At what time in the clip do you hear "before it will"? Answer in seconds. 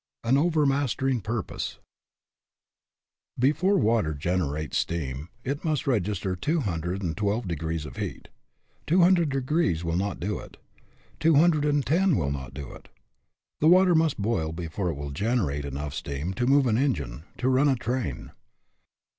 14.51-15.11